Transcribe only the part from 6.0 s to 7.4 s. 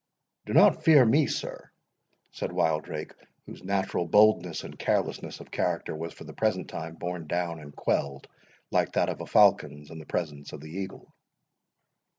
for the present time borne